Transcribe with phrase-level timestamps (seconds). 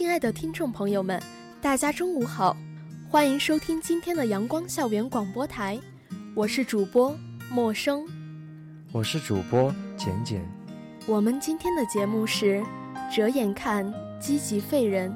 [0.00, 1.22] 亲爱的听众朋友们，
[1.60, 2.56] 大家中午好，
[3.10, 5.78] 欢迎收听今天的阳光校园广播台，
[6.34, 7.14] 我是主播
[7.50, 8.02] 陌生，
[8.92, 10.42] 我是主播简简。
[11.06, 12.64] 我们今天的节目是
[13.14, 15.14] 折眼看，积极废人。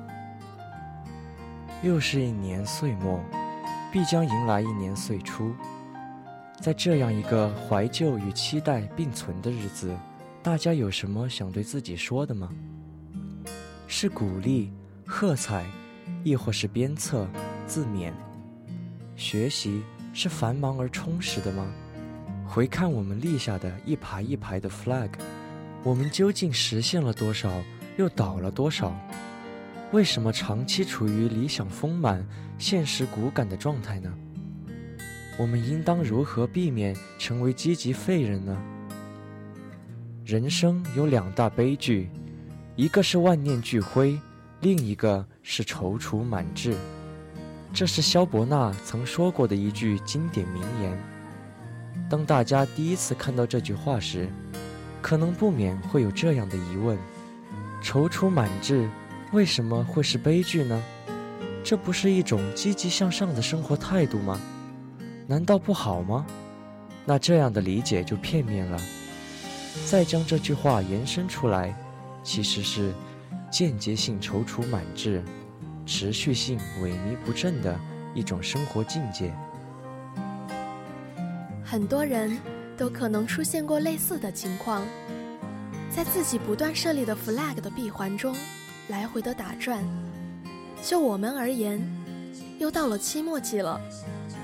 [1.82, 3.18] 又是一年岁末，
[3.90, 5.54] 必将迎来一年岁初，
[6.60, 9.96] 在这样一个怀旧与期待并存的日子，
[10.42, 12.50] 大家有什么想对自己说的吗？
[13.86, 14.72] 是鼓励、
[15.06, 15.64] 喝彩，
[16.24, 17.28] 亦或是鞭策、
[17.66, 18.12] 自勉？
[19.14, 19.82] 学习
[20.12, 21.66] 是繁忙而充实的吗？
[22.46, 25.10] 回看我们立下的一排一排的 flag，
[25.82, 27.52] 我们究竟实现了多少，
[27.96, 28.96] 又倒了多少？
[29.92, 32.26] 为什么长期处于理想丰满、
[32.58, 34.12] 现实骨感的状态呢？
[35.38, 38.56] 我们应当如何避免成为积极废人呢？
[40.24, 42.08] 人生有两大悲剧。
[42.76, 44.18] 一个是万念俱灰，
[44.60, 46.76] 另一个是踌躇满志。
[47.72, 50.98] 这是萧伯纳曾说过的一句经典名言。
[52.10, 54.28] 当大家第一次看到这句话时，
[55.00, 56.98] 可能不免会有这样的疑问：
[57.80, 58.90] 踌躇满志
[59.30, 60.82] 为什么会是悲剧呢？
[61.62, 64.40] 这不是一种积极向上的生活态度吗？
[65.28, 66.26] 难道不好吗？
[67.04, 68.80] 那这样的理解就片面了。
[69.86, 71.72] 再将这句话延伸出来。
[72.24, 72.92] 其实是
[73.52, 75.22] 间接性踌躇满志、
[75.86, 77.78] 持续性萎靡不振的
[78.14, 79.32] 一种生活境界。
[81.62, 82.36] 很多人
[82.76, 84.84] 都可能出现过类似的情况，
[85.90, 88.34] 在自己不断设立的 flag 的闭环中
[88.88, 89.84] 来回的打转。
[90.82, 91.80] 就我们而言，
[92.58, 93.80] 又到了期末季了，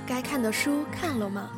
[0.06, 1.50] 该看的书看了吗？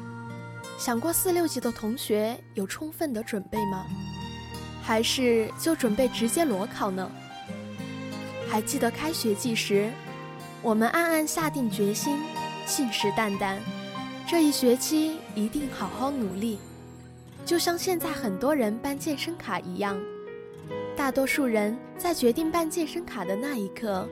[0.79, 3.87] 想过四六级的同学有充分的准备吗？
[4.83, 7.11] 还是就准备直接裸考呢？
[8.49, 9.91] 还记得开学季时，
[10.61, 12.19] 我们暗暗下定决心，
[12.67, 13.57] 信誓旦旦，
[14.29, 16.59] 这一学期一定好好努力。
[17.45, 19.99] 就像现在很多人办健身卡一样，
[20.97, 24.07] 大多数人在决定办健身卡的那一刻，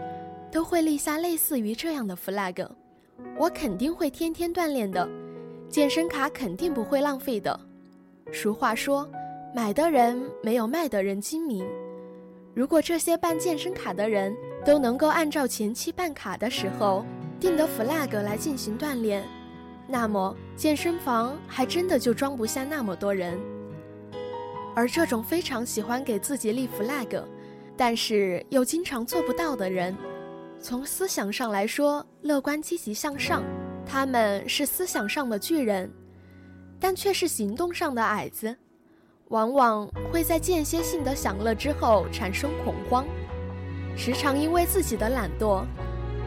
[0.51, 2.67] 都会立下类似于这样的 flag：
[3.37, 5.07] 我肯定会天天锻炼的，
[5.69, 7.61] 健身卡肯定不会浪费的。
[8.33, 9.07] 俗话说。
[9.53, 11.67] 买的人没有卖的人精明。
[12.55, 14.35] 如果这些办健身卡的人
[14.65, 17.05] 都能够按照前期办卡的时候
[17.41, 19.25] 定的 flag 来进行锻炼，
[19.89, 23.39] 那么健身房还真的就装不下那么多人。
[24.75, 27.23] 而这种非常喜欢给自己立 flag，
[27.77, 29.97] 但是又经常做不到的人，
[30.61, 33.43] 从思想上来说乐观积极向上，
[33.85, 35.91] 他们是思想上的巨人，
[36.79, 38.57] 但却是行动上的矮子。
[39.31, 43.07] 往往会在间歇性的享乐之后产生恐慌，
[43.97, 45.63] 时常因为自己的懒惰，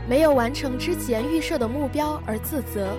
[0.08, 2.96] 没有完成之前预设的目标而自责。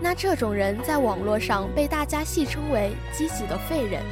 [0.00, 4.02] 那这种人在网络上被大家戏称为“积极的废人”。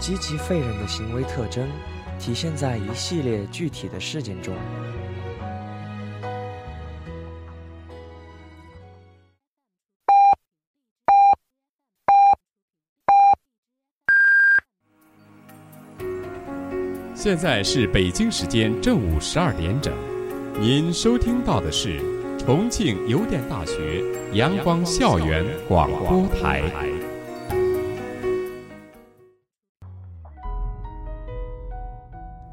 [0.00, 1.70] 积极废人的行为特征，
[2.18, 4.52] 体现在一系列具体的事件中。
[17.24, 19.94] 现在是北京时间正午十二点整，
[20.60, 21.98] 您收听到的是
[22.38, 24.04] 重庆邮电大学
[24.34, 26.70] 阳光校园广播台。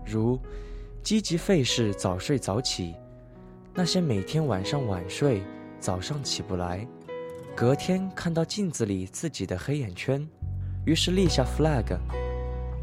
[0.06, 0.40] 如
[1.04, 2.96] 积极费事早睡早起，
[3.74, 5.44] 那些每天晚上晚睡、
[5.82, 6.88] 早上起不来，
[7.54, 10.26] 隔天看到镜子里自己的黑眼圈，
[10.86, 11.98] 于是立下 flag。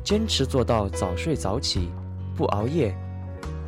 [0.09, 1.91] 坚持做到早睡早起，
[2.35, 2.97] 不熬夜，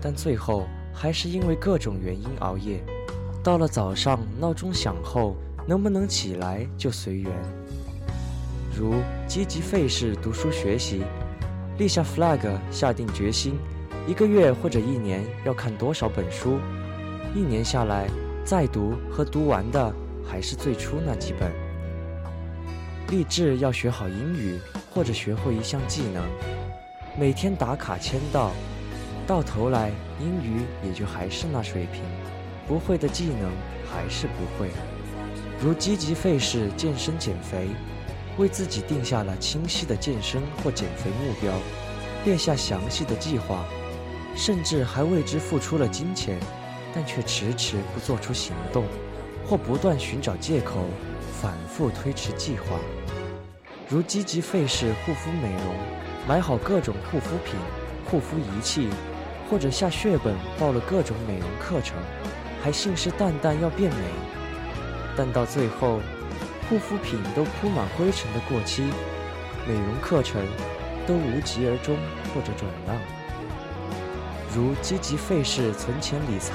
[0.01, 2.83] 但最后还是因为各种原因熬夜。
[3.45, 7.31] 到了早上闹钟响后，能不能起来就随缘。
[8.75, 8.95] 如
[9.27, 11.03] 积极费事读书学习，
[11.77, 12.41] 立下 flag，
[12.71, 13.59] 下定决心，
[14.09, 16.59] 一个月或者一年要看多少本书，
[17.35, 18.09] 一年下来
[18.47, 19.95] 再读和读完的
[20.25, 21.53] 还是最初那几本。
[23.11, 24.57] 立志要学好英语
[24.95, 26.25] 或者学会一项技能，
[27.19, 28.53] 每天打卡签到，
[29.27, 29.91] 到头来
[30.21, 32.05] 英语也就还是那水平，
[32.69, 33.51] 不会的技能
[33.85, 34.71] 还是不会。
[35.61, 37.71] 如积极费事健身减肥，
[38.39, 41.53] 为自己定下了清晰的健身或减肥目标，
[42.25, 43.65] 列下详细的计划，
[44.37, 46.39] 甚至还为之付出了金钱，
[46.95, 48.85] 但却迟迟不做出行动，
[49.45, 50.87] 或不断寻找借口，
[51.43, 52.79] 反复推迟计划。
[53.91, 55.75] 如积极费事护肤美容，
[56.25, 57.57] 买好各种护肤品、
[58.09, 58.89] 护肤仪器，
[59.51, 61.97] 或者下血本报了各种美容课程，
[62.63, 64.05] 还信誓旦旦要变美。
[65.17, 65.99] 但到最后，
[66.69, 68.85] 护肤品都铺满灰尘的过期，
[69.67, 70.41] 美容课程
[71.05, 71.97] 都无疾而终
[72.33, 72.97] 或者转让。
[74.55, 76.55] 如积极费事存钱理财，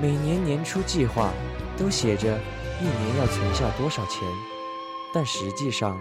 [0.00, 1.30] 每年年初计划
[1.76, 2.38] 都写着
[2.80, 4.22] 一年要存下多少钱，
[5.14, 5.98] 但实际上，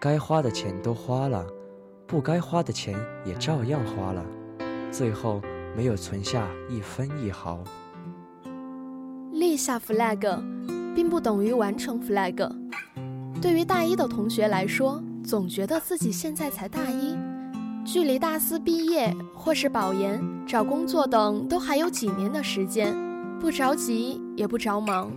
[0.00, 1.46] 该花的钱都花了，
[2.06, 4.24] 不该花的钱也照样花了，
[4.90, 5.40] 最后
[5.76, 7.62] 没有存下一分一毫。
[9.32, 10.40] 立下 flag，
[10.94, 12.50] 并不等于完成 flag。
[13.40, 17.16] 对于大一的同学来说，总觉得自己现在才大一，
[17.84, 22.96] 距离大四毕业或是保研、找工作等都还有几年的时间，
[23.38, 25.12] 不着急也不着忙。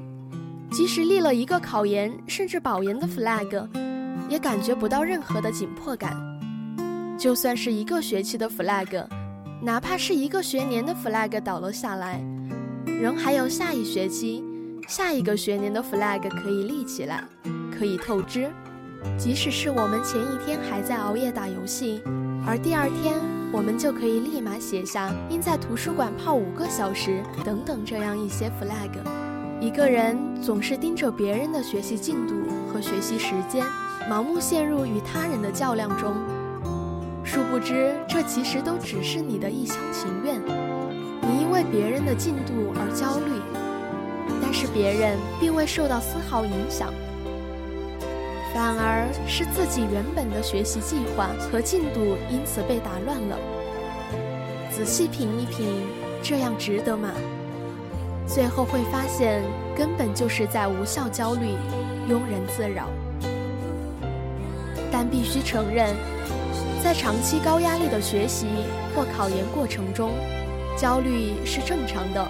[0.71, 3.67] 即使立了一个考研甚至保研的 flag，
[4.29, 6.15] 也感觉不到任何的紧迫感。
[7.17, 9.05] 就算是一个学期的 flag，
[9.61, 12.23] 哪怕是一个学年的 flag 倒了下来。
[12.85, 14.43] 仍还有下一学期、
[14.87, 17.23] 下一个学年的 flag 可以立起来，
[17.77, 18.49] 可以透支。
[19.17, 22.01] 即使是我们前一天还在熬夜打游戏，
[22.47, 23.19] 而第二天
[23.51, 29.20] 我们就可以立马写下应在图书馆泡五个小时等等这样一些 flag。
[29.61, 32.33] 一个人总是盯着别人的学习进度
[32.67, 33.63] 和学习时间，
[34.09, 36.15] 盲目陷入与他人的较量中，
[37.23, 40.41] 殊不知这其实都只是你的一厢情愿。
[41.21, 43.39] 你因为别人的进度而焦虑，
[44.41, 46.91] 但是别人并未受到丝毫影响，
[48.55, 53.37] 反而是自己原本的学习计划和进度因此被打乱了。
[54.71, 55.67] 仔细品一品，
[56.23, 57.11] 这样值得吗？
[58.27, 59.43] 最后会发现，
[59.75, 61.55] 根本就是在无效焦虑，
[62.07, 62.87] 庸人自扰。
[64.91, 65.95] 但必须承认，
[66.83, 68.45] 在长期高压力的学习
[68.95, 70.11] 或考研过程中。
[70.77, 72.25] 焦虑是正常的，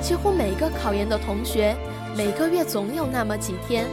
[0.00, 1.76] 几乎每个考研的同学，
[2.16, 3.84] 每个月总有那么几天，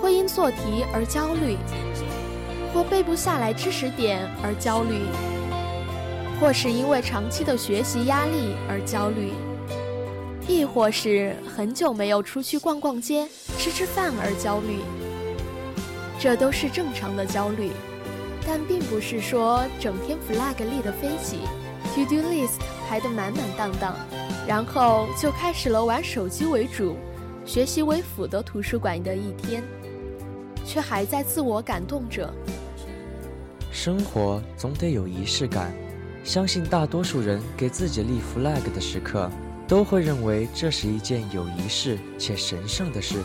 [0.00, 1.58] 会因做题而焦虑，
[2.72, 5.02] 或背不下来知识点而焦虑，
[6.40, 9.32] 或是因为长期的学习压力而焦虑，
[10.48, 13.28] 亦或是很久没有出去逛逛街、
[13.58, 14.78] 吃吃饭而焦虑。
[16.18, 17.70] 这都是正常的焦虑，
[18.46, 21.38] 但并不是说整天 flag 立得飞起。
[21.94, 23.94] To do list 排得满满当当，
[24.46, 26.96] 然后就开始了玩手机为主、
[27.44, 29.62] 学习为辅的图书馆的一天，
[30.64, 32.30] 却还在自我感动着。
[33.72, 35.72] 生活总得有仪式感，
[36.22, 39.30] 相信大多数人给自己立 flag 的时刻，
[39.68, 43.22] 都会认为这是一件有仪式且神圣的事。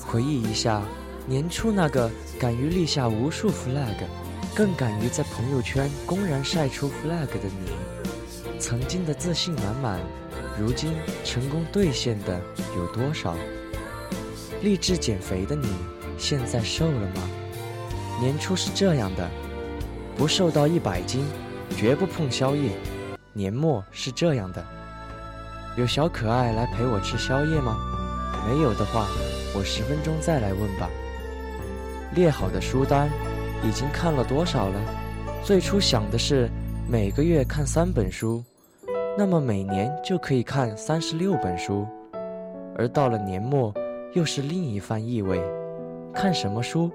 [0.00, 0.82] 回忆一下
[1.26, 3.96] 年初那个敢于立下无数 flag。
[4.54, 10.00] 更敢于在朋友圈公然晒出 flag 的你，曾经的自信满满，
[10.58, 12.40] 如今成功兑现的
[12.74, 13.36] 有多少？
[14.60, 15.68] 励志减肥的你，
[16.18, 17.30] 现在瘦了吗？
[18.20, 19.30] 年初是这样的，
[20.16, 21.24] 不瘦到一百斤，
[21.76, 22.72] 绝不碰宵夜。
[23.32, 24.66] 年末是这样的，
[25.78, 27.78] 有小可爱来陪我吃宵夜吗？
[28.44, 29.06] 没有的话，
[29.54, 30.90] 我十分钟再来问吧。
[32.16, 33.08] 列好的书单。
[33.64, 34.80] 已经看了多少了？
[35.42, 36.48] 最初想的是
[36.88, 38.40] 每个月看三本书，
[39.16, 41.84] 那么每年就可以看三十六本书。
[42.76, 43.74] 而到了年末，
[44.14, 45.42] 又是另一番意味。
[46.14, 46.88] 看什么书？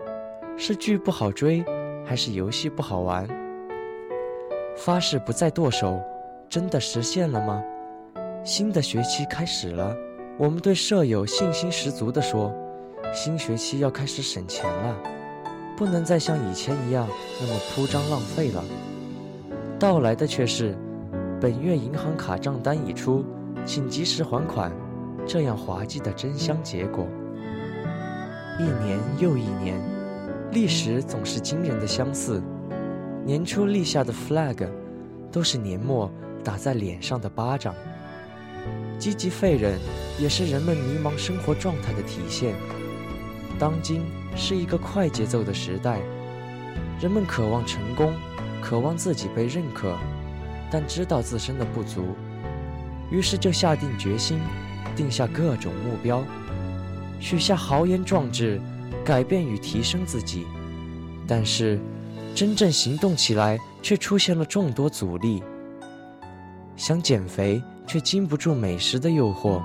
[0.57, 1.61] 是剧不好追，
[2.05, 3.27] 还是游戏不好玩？
[4.77, 6.01] 发誓不再剁手，
[6.47, 7.61] 真的实现了吗？
[8.45, 9.95] 新的学期开始了，
[10.37, 12.53] 我们对舍友信心十足地说
[13.15, 14.97] ：“新学期要开始省钱了。”
[15.77, 17.07] 不能再像以前一样
[17.41, 18.61] 那么铺张浪费了。
[19.79, 20.75] 到来的却是，
[21.39, 23.25] 本月银行卡账单已出，
[23.65, 24.71] 请及时还款，
[25.25, 27.07] 这样滑稽的真香结果。
[28.59, 29.81] 一年又一年，
[30.51, 32.43] 历史总是惊人的相似。
[33.25, 34.67] 年初立下的 flag，
[35.31, 36.11] 都是年末
[36.43, 37.73] 打在脸上的巴掌。
[38.99, 39.79] 积极废人，
[40.19, 42.55] 也是人们迷茫生活状态的体现。
[43.59, 44.01] 当今
[44.35, 45.99] 是一个快节奏的时代，
[46.99, 48.13] 人们渴望成功，
[48.61, 49.97] 渴望自己被认可，
[50.71, 52.15] 但知道自身的不足，
[53.11, 54.39] 于是就下定决心，
[54.95, 56.23] 定下各种目标，
[57.19, 58.59] 许下豪言壮志，
[59.05, 60.45] 改变与提升自己。
[61.27, 61.79] 但是，
[62.35, 65.43] 真正行动起来，却出现了众多阻力。
[66.75, 69.61] 想减肥，却经不住美食的诱惑；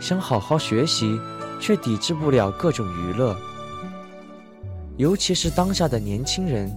[0.00, 1.18] 想好好学习，
[1.60, 3.36] 却抵制不了各种娱乐。
[4.96, 6.70] 尤其是当下的年轻人，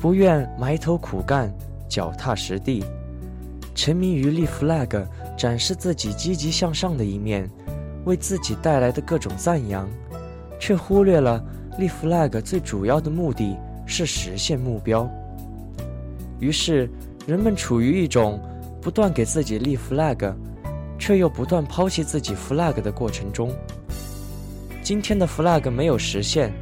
[0.00, 1.52] 不愿埋头苦干、
[1.88, 2.84] 脚踏实地，
[3.74, 7.50] 沉迷于立 flag、展示自己积极向上的一面，
[8.04, 9.88] 为自己带来的各种赞扬，
[10.58, 11.42] 却忽略了。
[11.78, 15.08] 立 flag 最主要的目的是实现目标，
[16.38, 16.86] 于是
[17.26, 18.38] 人们处于一种
[18.82, 20.34] 不断给自己立 flag，
[20.98, 23.50] 却又不断抛弃自己 flag 的过程中。
[24.82, 26.52] 今天的 flag 没有实现，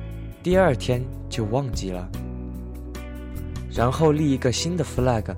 [0.42, 2.06] 第二天就忘记了，
[3.72, 5.34] 然后立一个新的 flag，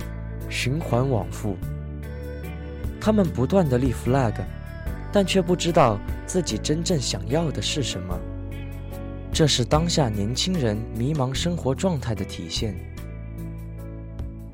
[0.51, 1.57] 循环往复。
[3.01, 4.35] 他们不断的立 flag，
[5.13, 8.19] 但却不知道自己真正想要的是什么。
[9.33, 12.75] 这是当下年轻人迷茫生活状态的体现。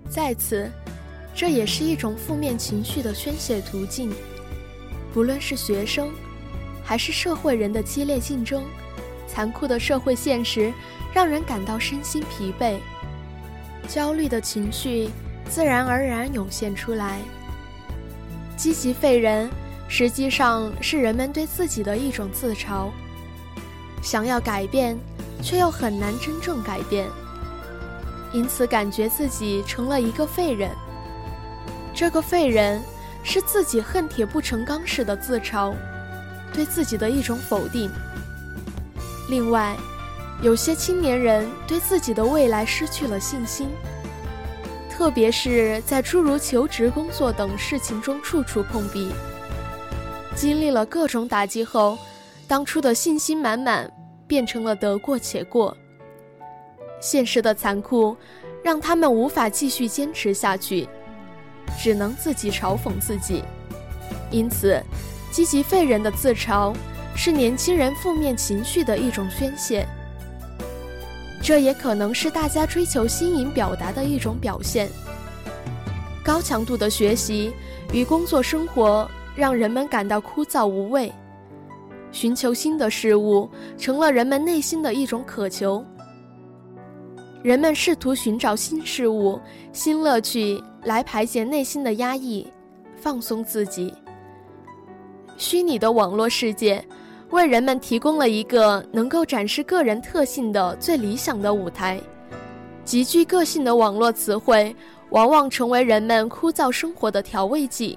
[0.08, 0.70] 在此，
[1.38, 4.12] 这也是一种负面情绪的宣泄途径。
[5.14, 6.10] 不论是学生，
[6.82, 8.64] 还是社会人的激烈竞争，
[9.28, 10.72] 残酷的社会现实
[11.14, 12.78] 让人感到身心疲惫，
[13.86, 15.10] 焦虑的情绪
[15.48, 17.20] 自然而然涌现出来。
[18.56, 19.48] 积极废人，
[19.88, 22.88] 实际上是人们对自己的一种自嘲。
[24.02, 24.98] 想要改变，
[25.40, 27.06] 却又很难真正改变，
[28.32, 30.68] 因此感觉自己成了一个废人。
[31.98, 32.80] 这个废人
[33.24, 35.74] 是自己恨铁不成钢式的自嘲，
[36.52, 37.90] 对自己的一种否定。
[39.28, 39.76] 另外，
[40.40, 43.68] 有些青年人对自己的未来失去了信心，
[44.88, 49.10] 特别是在诸如求职、工作等事情中处处碰壁，
[50.36, 51.98] 经历了各种打击后。
[52.46, 53.90] 当初的信心满满，
[54.28, 55.76] 变成了得过且过。
[57.00, 58.16] 现实的残酷，
[58.62, 60.88] 让他们无法继续坚持下去，
[61.76, 63.42] 只能自己嘲讽自己。
[64.30, 64.80] 因此，
[65.30, 66.74] 积极废人的自嘲，
[67.16, 69.86] 是年轻人负面情绪的一种宣泄。
[71.42, 74.88] 这也可能是大家追求新颖表达的一种表现。
[76.22, 77.52] 高强度的学习
[77.92, 81.10] 与工作生活，让人们感到枯燥无味。
[82.12, 83.48] 寻求新的事物
[83.78, 85.84] 成了人们内心的一种渴求。
[87.42, 89.40] 人们试图寻找新事物、
[89.72, 92.46] 新乐趣来排解内心的压抑，
[92.96, 93.94] 放松自己。
[95.36, 96.84] 虚拟的网络世界
[97.30, 102.00] 为人们提供了一个能够展示个人特性的最理想的舞台。
[102.84, 104.74] 极具个性的网络词汇
[105.10, 107.96] 往往成为人们枯燥生活的调味剂。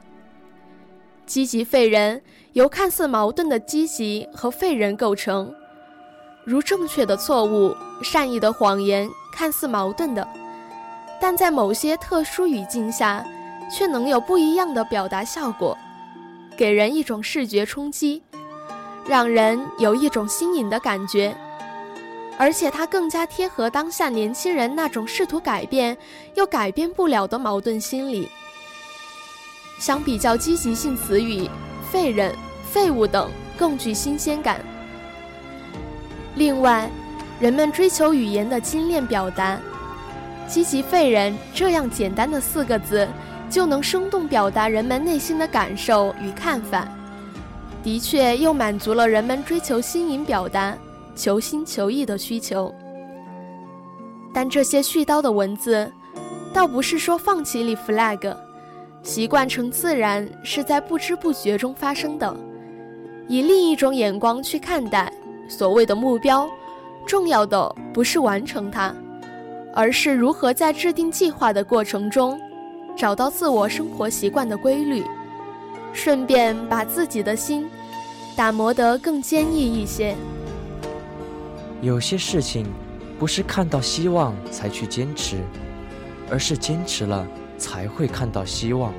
[1.26, 2.22] 积极废人
[2.54, 5.52] 由看似矛盾的积极和废人构成，
[6.46, 10.28] 如正确的错误、善意的谎言，看似矛盾的，
[11.20, 13.26] 但在某些特殊语境下，
[13.72, 15.78] 却能有不一样的表达效果，
[16.58, 18.22] 给人一种视觉冲击，
[19.08, 21.36] 让人有一种新颖的感觉，
[22.38, 25.98] 而且它更加贴合当下年轻人那种试图改变
[26.36, 28.28] 又改变不了的矛盾心理。
[29.80, 31.50] 相比较积极性词语，
[31.92, 32.36] 废人、
[32.72, 34.60] 废物等更具新鲜感。
[36.36, 36.90] 另外，
[37.42, 39.60] 人们追求语言的精炼表达
[40.48, 43.08] ，“积极废人”这样简单的四个字，
[43.50, 46.88] 就能生动表达人们内心的感受与看法，
[47.82, 50.78] 的确又满足了人们追求新颖表达、
[51.16, 52.72] 求新求异的需求。
[54.32, 55.92] 但这些絮叨的文字，
[56.54, 58.38] 倒不是说放弃立 flag。
[59.02, 62.38] 习惯成自然是在不知不觉中发生的。
[63.28, 65.12] 以另一种眼光去看待
[65.50, 66.48] 所谓的目标，
[67.06, 68.94] 重要的不是完成它，
[69.74, 72.40] 而是如何在制定计划的过程中，
[72.96, 75.04] 找到自我生活习惯的规律，
[75.94, 77.70] 顺便把自己的心
[78.36, 80.16] 打磨得更坚毅一些。
[81.82, 82.66] 有些事情，
[83.20, 85.38] 不是看到希望才去坚持，
[86.30, 87.28] 而是坚持了。
[87.62, 88.92] 才会看到希望。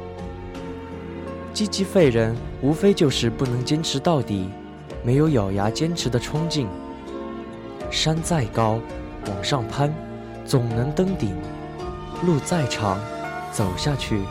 [1.52, 4.49] 积极废人无非就是不能坚持到底，
[5.02, 6.68] 没有咬牙坚持的冲劲。
[7.92, 8.80] 山再高，
[9.26, 9.92] 往上攀，
[10.46, 11.28] 总能登顶；
[12.25, 12.99] 路再长，
[13.52, 14.22] 走下去，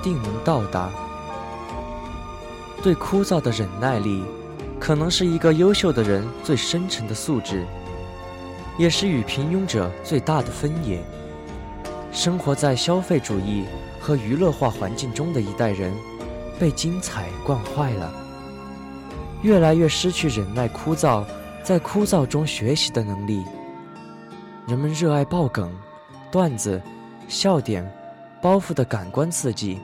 [0.00, 0.88] 定能到达。
[2.80, 4.22] 对枯燥的忍耐力，
[4.78, 7.66] 可能是一个优秀的人最深沉的素质，
[8.78, 11.02] 也是与平庸者最大的分野。
[12.12, 13.64] 生活在消费主义
[14.00, 15.92] 和娱乐化环境中的一代人，
[16.60, 18.12] 被精彩惯坏了，
[19.42, 21.24] 越来越失去忍耐枯燥，
[21.62, 23.44] 在枯燥中学习的能力。
[24.66, 25.72] 人们热爱爆梗、
[26.30, 26.80] 段子、
[27.28, 27.88] 笑点、
[28.40, 29.78] 包袱的感官刺激，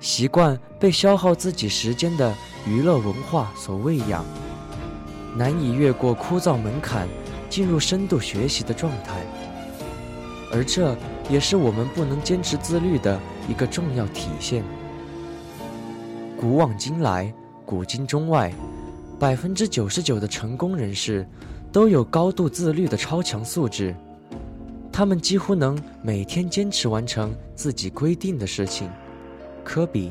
[0.00, 2.34] 习惯被消耗自己时间的
[2.66, 4.24] 娱乐文化所喂养，
[5.36, 7.06] 难以越过枯燥门槛，
[7.48, 9.20] 进入深度学习的状态。
[10.52, 10.96] 而这
[11.28, 14.62] 也是我们不能坚持自律的一个重要体现。
[16.38, 17.32] 古往今来，
[17.64, 18.52] 古今中外，
[19.18, 21.26] 百分之九十九的成功人士
[21.72, 23.94] 都有高度自律的超强素质。
[24.92, 28.90] 他们几乎能每天坚持完成自己规定的事情。
[29.64, 30.10] 科比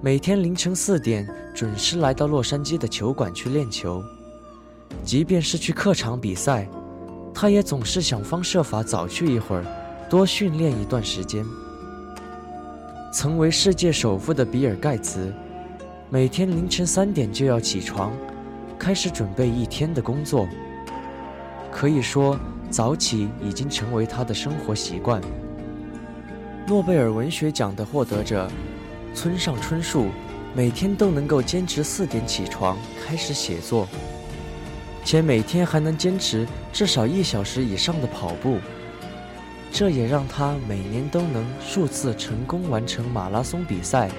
[0.00, 4.02] 每天凌晨四点准时来到洛杉矶的球馆去练球，
[5.04, 6.68] 即便是去客场比赛。
[7.32, 9.64] 他也总是想方设法早去一会儿，
[10.08, 11.44] 多训练一段时间。
[13.12, 15.32] 曾为世界首富的比尔·盖茨，
[16.10, 18.12] 每天凌晨三点就要起床，
[18.78, 20.46] 开始准备一天的工作。
[21.72, 22.38] 可以说，
[22.70, 25.20] 早起已经成为他的生活习惯。
[26.66, 28.50] 诺贝尔文学奖的获得者
[29.14, 30.08] 村上春树，
[30.54, 33.88] 每天都能够坚持四点起床开始写作。
[35.04, 38.58] 且每天还能坚持至少一小时以上的跑步，
[39.72, 44.10] 这也让他每年都能数次成功完成马拉松比赛，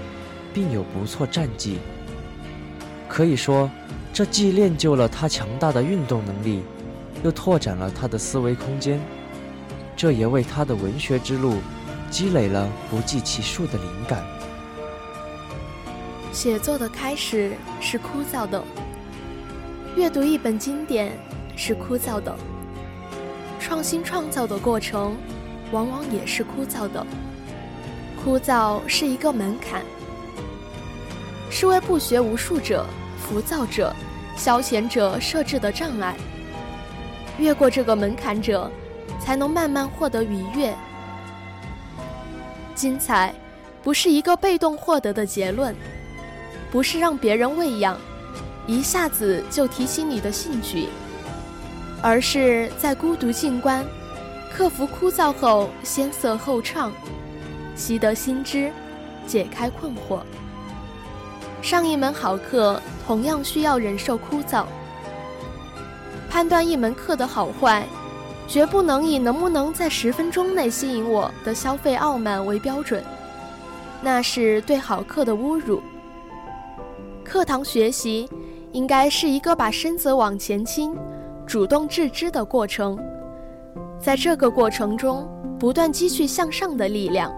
[0.55, 1.77] 并有不错战绩。
[3.09, 3.69] 可以说，
[4.13, 6.63] 这既练就了他强大的运动能力，
[7.24, 9.00] 又拓展了他的思维空间，
[9.95, 11.57] 这也为他的文学之路
[12.09, 14.24] 积累了不计其数的灵感。
[16.31, 18.63] 写作的开始是枯燥的。
[19.95, 21.12] 阅读一本经典
[21.55, 22.35] 是枯燥的，
[23.59, 25.15] 创新创造的过程
[25.72, 27.05] 往往也是枯燥的。
[28.22, 29.81] 枯燥是一个门槛，
[31.57, 32.85] 是为不学无术者、
[33.18, 33.96] 浮躁者、
[34.35, 36.13] 消遣者设置的障碍。
[37.37, 38.70] 越过这个门槛者，
[39.22, 40.75] 才能慢慢获得愉悦。
[42.75, 43.33] 精彩，
[43.81, 45.74] 不是一个被动获得的结论，
[46.70, 47.98] 不是让别人喂养。
[48.68, 50.89] 一下子就提起你的兴趣，
[52.01, 53.85] 而是在孤独静观，
[54.51, 56.91] 克服枯燥后先色后畅，
[57.77, 58.70] 习得新知，
[59.25, 60.20] 解开困惑。
[61.65, 64.65] 上一门好课同样需要忍受枯燥。
[66.29, 67.87] 判断一门课的好坏，
[68.47, 73.03] 绝不能以能不能在十分钟内吸引我的消费傲慢为标准，
[73.99, 75.81] 那是对好课的侮辱。
[77.23, 78.29] 课堂学习。
[78.71, 80.93] 应该是一个把身子往前倾、
[81.47, 82.99] 主动致知的过程，
[83.97, 85.25] 在这个过程中
[85.57, 87.33] 不断积蓄向上的力量。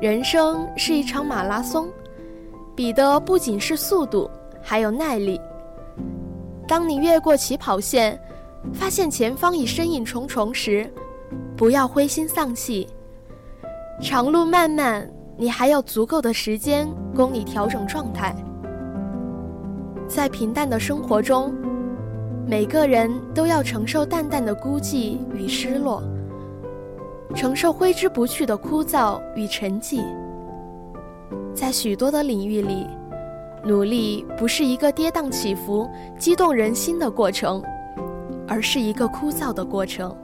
[0.00, 1.88] 人生是一场马拉松，
[2.76, 4.30] 比的不仅是速度，
[4.62, 5.40] 还有耐力。
[6.68, 8.20] 当你越过起跑线，
[8.74, 10.88] 发现前方已身影重重时，
[11.56, 12.86] 不要灰心丧气。
[14.02, 18.36] 长路漫漫，你还有足够的时间供你调整状态。
[20.06, 21.54] 在平淡的生活中，
[22.46, 26.02] 每个人都要承受淡淡的孤寂与失落，
[27.34, 30.04] 承受挥之不去的枯燥与沉寂。
[31.56, 32.86] 在许多的领域里，
[33.64, 35.88] 努力不是一个跌宕起伏、
[36.18, 37.64] 激动人心的过程，
[38.46, 40.14] 而是一个枯燥的过程。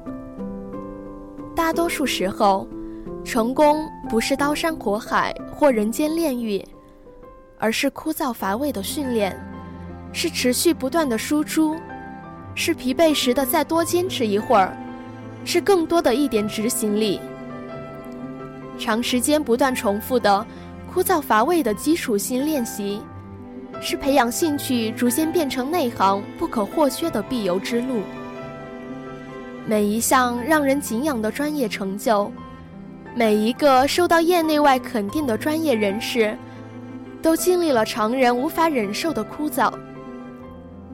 [1.56, 2.68] 大多数时候，
[3.24, 6.62] 成功不是刀山火海或人间炼狱，
[7.58, 9.34] 而是枯燥乏味的训练。
[10.12, 11.74] 是持续不断的输出，
[12.54, 14.76] 是疲惫时的再多坚持一会儿，
[15.46, 17.18] 是更多的一点执行力。
[18.78, 20.46] 长时间不断重复的
[20.92, 23.00] 枯燥乏味的基础性练习，
[23.80, 28.02] 是培养兴趣逐渐变成内行不可或缺的必由之路。
[29.64, 32.30] 每一项让人敬仰的专业成就，
[33.14, 36.36] 每一个受到业内外肯定的专业人士，
[37.22, 39.72] 都经历了常人无法忍受的枯燥。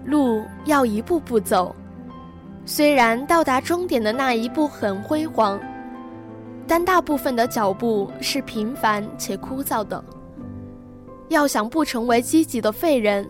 [0.04, 1.74] 路要一步步走，
[2.64, 5.58] 虽然到达终点的那一步很辉煌，
[6.68, 10.04] 但大部分的脚步是平凡且枯燥的。
[11.31, 13.28] 要想不成为积极的废人，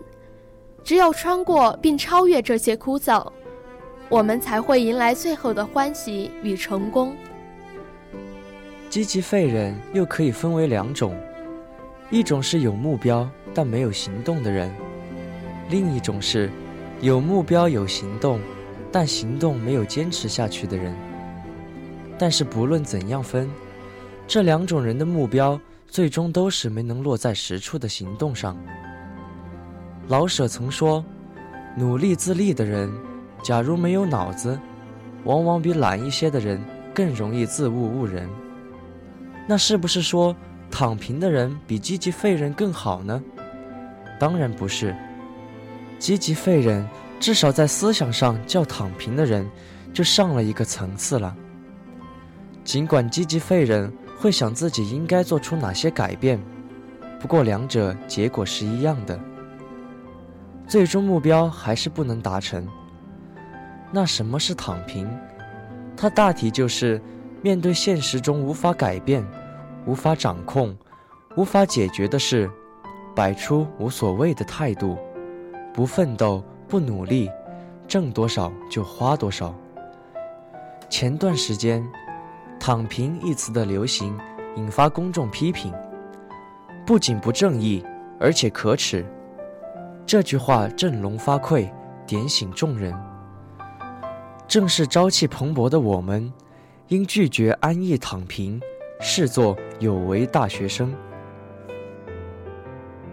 [0.83, 3.25] 只有穿过并超越这些枯燥，
[4.09, 7.15] 我们才会迎来最后的欢喜与成功。
[8.89, 11.15] 积极废人又可以分为两种，
[12.09, 14.69] 一种是有目标但没有行动的人。
[15.69, 16.49] 另一种是
[16.99, 18.39] 有目标有行动，
[18.91, 20.93] 但行动没有坚持下去的人。
[22.19, 23.49] 但是不论怎样分，
[24.27, 28.55] 这两种人的目标最终都是没能落在实处的行动上。
[30.09, 31.03] 老舍曾说
[31.77, 32.91] ：“努力自立的人，
[33.41, 34.59] 假如没有脑子，
[35.23, 36.61] 往往比懒一些的人
[36.93, 38.29] 更容易自误误人。”
[39.47, 40.35] 那是不是说
[40.69, 43.23] 躺平的人比积极废人更好呢？
[44.19, 44.93] 当然不是。
[45.97, 46.87] 积极废人
[47.19, 49.49] 至少在思想上较躺平的人
[49.93, 51.35] 就上了一个层次了。
[52.63, 56.39] 尽管积极废人会想自己应该做出哪些改变，
[57.19, 59.19] 不过两者结果是一样的。
[60.67, 62.67] 最终目标还是不能达成。
[63.91, 65.09] 那什么是躺平？
[65.97, 67.01] 它大体就是
[67.41, 69.25] 面对现实中无法改变、
[69.87, 70.77] 无法掌控、
[71.35, 72.49] 无法解决的事，
[73.15, 74.95] 摆出无所谓的态度，
[75.73, 77.31] 不奋斗、不努力，
[77.87, 79.55] 挣多少就花多少。
[80.87, 81.83] 前段时间
[82.59, 84.15] ，“躺平”一词的流行
[84.55, 85.73] 引发公众批评，
[86.85, 87.83] 不仅不正义，
[88.19, 89.05] 而且可耻。
[90.05, 91.71] 这句话振聋发聩，
[92.05, 92.93] 点醒众人。
[94.47, 96.31] 正是朝气蓬勃的我们，
[96.87, 98.59] 应拒绝安逸躺平，
[98.99, 100.93] 视作有为大学生。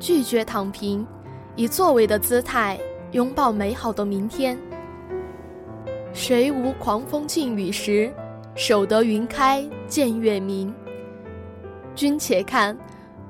[0.00, 1.06] 拒绝躺平，
[1.54, 2.78] 以作为的姿态
[3.12, 4.59] 拥抱美好的明天。
[6.14, 8.11] 谁无狂风劲雨时，
[8.56, 10.74] 守得云开见月明。
[11.94, 12.76] 君且看，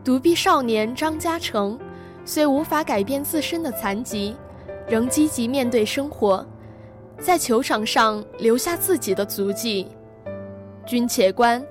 [0.04, 1.78] 独臂少年张家成。
[2.24, 4.34] 虽无法改变自身的残疾，
[4.88, 6.44] 仍积极面对生活，
[7.20, 9.86] 在球场上留下自己的足迹。
[10.84, 11.64] 君且观，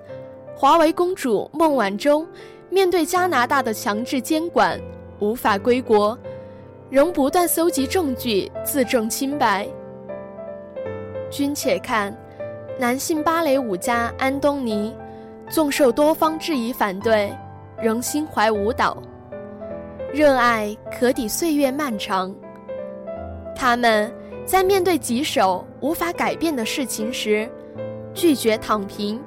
[0.55, 2.25] 华为公主孟晚舟
[2.69, 4.79] 面对加拿大的强制监管，
[5.19, 6.17] 无法归国，
[6.89, 9.67] 仍不断搜集证据自证清白。
[11.29, 12.17] 君且看，
[12.77, 14.93] 男性芭蕾舞家安东尼，
[15.49, 17.33] 纵受多方质疑反对，
[17.81, 19.01] 仍心怀舞蹈。
[20.13, 22.35] 热爱可抵岁月漫长。
[23.55, 24.13] 他们
[24.45, 27.49] 在面对棘手、无法改变的事情时，
[28.13, 29.21] 拒绝躺平，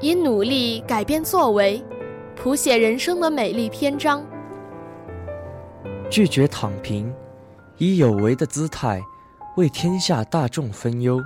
[0.00, 1.82] 以努力改变作为，
[2.34, 4.22] 谱写人生的美丽篇章。
[6.10, 7.10] 拒绝躺平，
[7.78, 9.00] 以有为的姿态，
[9.56, 11.18] 为天下大众分忧。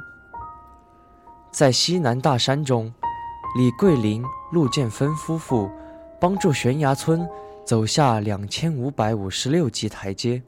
[1.53, 2.93] 在西南大山中，
[3.57, 5.71] 李桂林、陆建芬夫妇
[6.21, 7.29] 帮助悬崖村。
[7.63, 10.43] 走下两千五百五十六级台阶，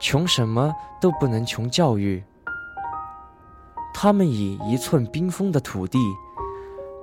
[0.00, 2.24] 穷什么都不能穷教育。
[3.94, 5.98] 他们以一寸冰封的土地，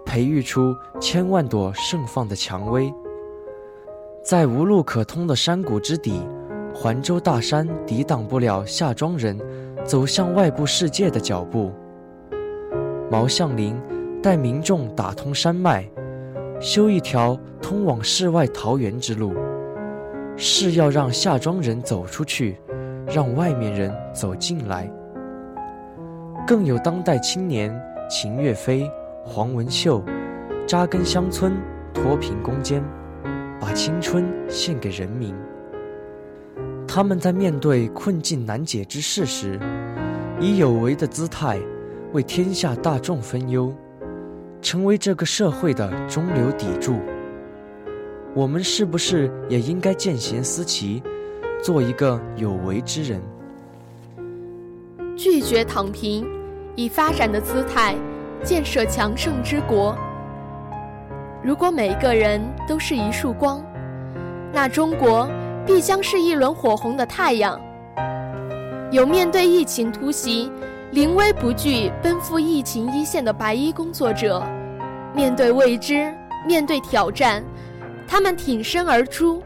[0.06, 2.94] 培育出千万朵盛放的蔷薇。
[4.22, 6.28] 在无路可通的山谷之底，
[6.76, 9.40] 环州大山抵挡不了夏庄人
[9.86, 11.72] 走向外部世界的脚步。
[13.14, 13.80] 毛相林
[14.24, 15.88] 带民众打通山脉。
[16.60, 19.36] 修一条通往世外桃源之路，
[20.36, 22.58] 是要让夏庄人走出去，
[23.06, 24.92] 让外面人走进来。
[26.48, 27.72] 更有当代青年
[28.10, 28.90] 秦岳飞、
[29.24, 30.04] 黄文秀，
[30.66, 31.54] 扎根乡村，
[31.94, 32.84] 脱贫攻坚，
[33.62, 35.36] 把青春献给人民。
[36.88, 39.60] 他们在面对困境难解之事时，
[40.40, 41.60] 以有为的姿态，
[42.14, 43.74] 为天下大众分忧。
[44.62, 46.96] 成为这个社会的中流砥柱，
[48.34, 51.04] 我们是不是也应该见贤思齐，
[51.62, 53.22] 做一个有为之人？
[55.18, 56.26] 拒绝躺平，
[56.78, 57.94] 以发展的姿态
[58.42, 59.98] 建设强盛之国。
[61.44, 63.62] 如果每个人都是一束光，
[64.54, 65.30] 那中国
[65.66, 67.60] 必将是一轮火红的太阳。
[68.92, 70.50] 有面对疫情突袭。
[70.94, 74.46] 临危不惧，奔赴疫情一线的白衣工作者，
[75.12, 77.44] 面对未知，面对挑战，
[78.08, 79.42] 他们挺身而出，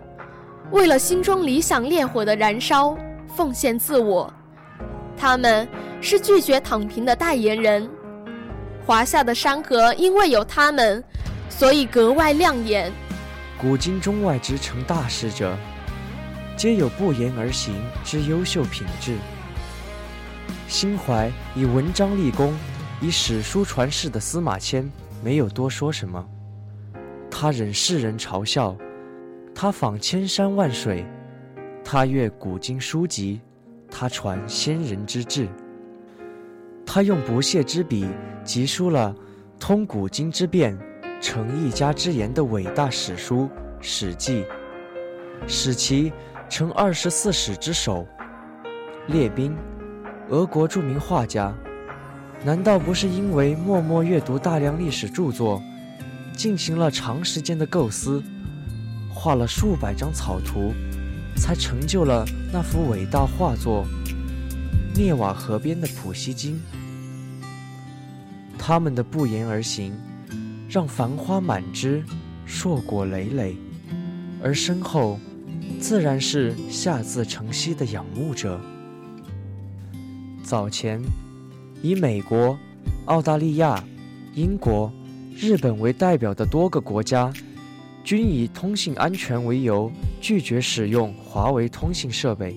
[0.72, 2.98] 为了心中理想烈火的燃烧，
[3.34, 4.32] 奉献自我。
[5.16, 5.66] 他们
[6.02, 7.90] 是拒绝躺平的代言人。
[8.86, 11.02] 华夏的山河因为有他们，
[11.48, 12.92] 所以格外亮眼。
[13.58, 15.56] 古今中外之成大事者，
[16.58, 19.16] 皆有不言而行之优秀品质。
[20.68, 22.54] 心怀以文章立功、
[23.02, 24.90] 以史书传世的司马迁，
[25.24, 26.24] 没有多说什么。
[27.32, 28.76] 他忍世人嘲笑，
[29.56, 31.06] 他访千山万水，
[31.86, 33.40] 他阅古今书籍，
[33.90, 35.48] 他传先人之志。
[36.86, 38.06] 他用不懈之笔，
[38.44, 39.16] 集书了
[39.58, 40.78] 通古今之变、
[41.22, 43.44] 成一家之言的伟大史书
[43.80, 44.44] 《史记》，
[45.48, 46.12] 使其
[46.50, 48.06] 成二十四史之首。
[49.08, 49.56] 列兵，
[50.30, 51.56] 俄国著名画家，
[52.44, 55.64] 难道不是因为默默阅读大量历史著作，
[56.36, 58.22] 进行了长时间的构思，
[59.10, 60.74] 画了数百张草图，
[61.38, 63.86] 才成就了那幅伟大画作
[64.98, 66.62] 《涅瓦河边的普希金》？
[68.60, 69.94] 他们的不言而行，
[70.70, 72.04] 让繁花满枝，
[72.46, 73.56] 硕果累累，
[74.44, 75.18] 而身后，
[75.80, 78.60] 自然是下自成蹊的仰慕者。
[80.48, 81.04] 早前，
[81.82, 82.58] 以美国、
[83.08, 83.84] 澳大利亚、
[84.34, 84.90] 英国、
[85.36, 87.34] 日本为代表的多个国家，
[88.02, 92.56] 均以通信安全为由，拒绝使用华为通信设备。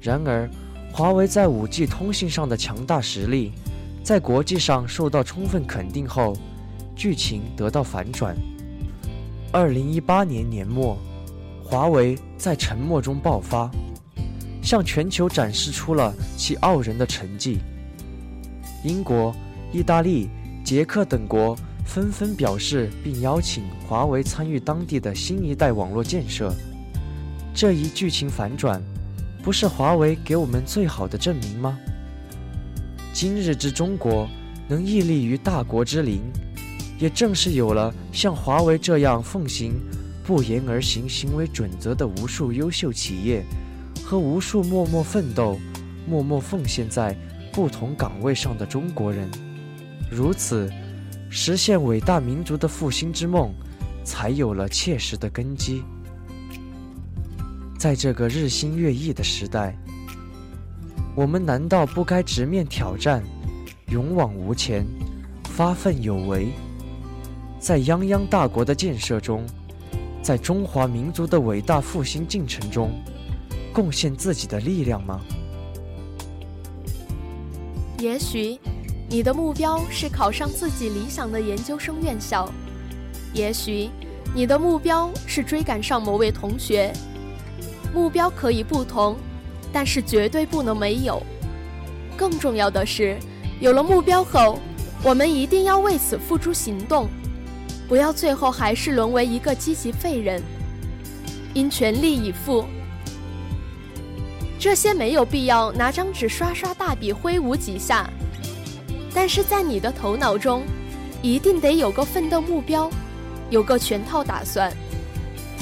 [0.00, 0.48] 然而，
[0.92, 3.50] 华为在 5G 通信上的强大实力。
[4.04, 6.36] 在国际上受到充分肯定后，
[6.94, 8.36] 剧情得到反转。
[9.50, 10.96] 二零一八年年末，
[11.60, 13.68] 华为在沉默中爆发，
[14.64, 17.58] 向全球展示出了其傲人的成绩。
[18.82, 19.36] 英国、
[19.70, 20.30] 意大利、
[20.64, 26.52] 捷克等国纷纷表示并邀请华为参与当地的新一代网络建设。
[27.54, 28.82] 这一剧情反转，
[29.42, 31.78] 不是华为给我们最好的证明吗？
[33.12, 34.26] 今日之中国
[34.66, 36.22] 能屹立于大国之林，
[36.98, 39.74] 也正是有了像华为这样奉行
[40.24, 43.44] 不言而行行为准则的无数优秀企业，
[44.04, 45.58] 和无数默默奋斗、
[46.06, 47.16] 默默奉献在
[47.52, 49.30] 不同岗位上的中国人。
[50.10, 50.70] 如此，
[51.30, 53.52] 实现伟大民族的复兴之梦，
[54.04, 55.82] 才有了切实的根基。
[57.78, 59.76] 在这个日新月异的时代。
[61.16, 63.22] 我们难道不该直面挑战，
[63.86, 64.84] 勇往无前，
[65.44, 66.48] 发奋有为，
[67.60, 69.46] 在泱泱大国的建设中，
[70.20, 72.90] 在中华民族的伟大复兴进程中，
[73.74, 75.20] 贡献自己的力量吗？
[77.98, 78.58] 也许，
[79.08, 82.48] 你的目标是考上自己理想的研究生院校；
[83.34, 83.90] 也许，
[84.32, 86.92] 你的目标是追赶上某位同学。
[87.92, 89.16] 目标可以不同。
[89.76, 91.20] 但是绝对不能没有。
[92.16, 93.18] 更重要的是，
[93.58, 94.60] 有了目标后，
[95.02, 97.08] 我们一定要为此付诸行动，
[97.88, 100.40] 不要最后还是沦为一个积极废人。
[101.54, 102.64] 应全力以赴。
[104.64, 108.08] 这些没有必要拿张纸刷刷大笔挥舞几下，
[109.12, 110.62] 但是在你的头脑中，
[111.20, 112.90] 一定得有个奋斗目标，
[113.50, 114.72] 有个全套打算。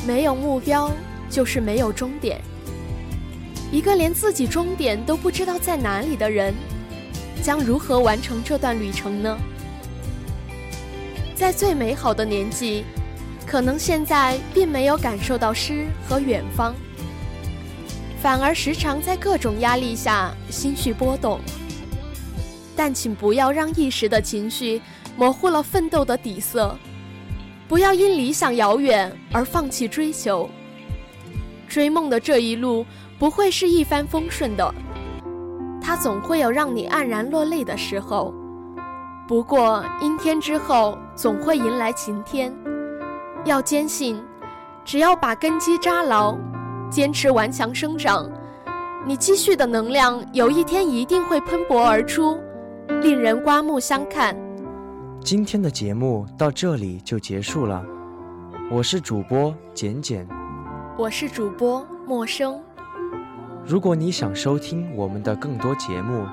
[0.07, 0.89] 没有目标，
[1.29, 2.41] 就是没有终点。
[3.73, 6.55] 一个连自己终点都不知道在哪里的人，
[7.43, 9.37] 将如何完成这段旅程呢？
[11.35, 12.85] 在最美好的年纪，
[13.49, 16.73] 可能现在并没有感受到诗和远方，
[18.23, 21.41] 反而时常在各种压力下心绪波动。
[22.77, 24.81] 但请不要让一时的情绪
[25.17, 26.75] 模糊了奋斗的底色，
[27.69, 30.49] 不要因理想遥远而放弃追求。
[31.69, 32.87] 追梦的这一路。
[33.19, 34.75] 不会是一帆风顺的，
[35.81, 38.35] 它总会有让你黯然落泪的时候。
[39.29, 42.53] 不过阴天之后总会迎来晴天，
[43.45, 44.21] 要坚信，
[44.85, 46.37] 只要把根基扎牢，
[46.93, 48.31] 坚持顽强生长，
[49.07, 52.39] 你积蓄的能量有一天一定会喷薄而出，
[53.01, 54.37] 令人刮目相看。
[55.25, 57.83] 今天的节目到这里就结束了，
[58.71, 60.29] 我是主播简简，
[60.99, 62.61] 我是主播陌生。
[63.65, 66.27] 如果你想收听我们的更多节目，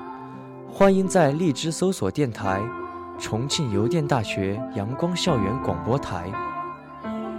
[0.70, 2.60] 欢迎在荔枝搜索电台
[3.18, 6.30] “重庆邮电大学阳光校园广播台”。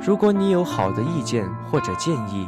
[0.03, 2.47] 如果你有好的意见或者建议，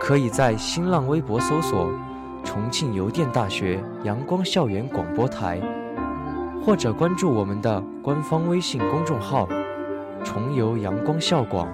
[0.00, 1.92] 可以在新浪微博搜索
[2.42, 5.60] “重庆邮电大学阳光校园广播台”，
[6.64, 9.46] 或者关注我们的官方微信公众号
[10.24, 11.68] “重邮阳光校广”。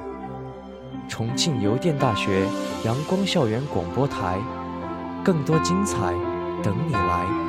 [1.09, 2.45] 重庆邮电大学
[2.85, 4.39] 阳光校园广播台。
[5.25, 6.13] 更多精彩，
[6.63, 7.46] 等你来。